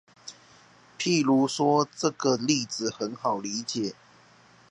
[0.97, 3.93] 譬如說，這個例子很好理解